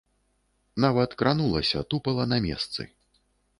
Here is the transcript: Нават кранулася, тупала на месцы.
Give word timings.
Нават 0.85 1.13
кранулася, 1.19 1.85
тупала 1.93 2.27
на 2.33 2.41
месцы. 2.49 2.81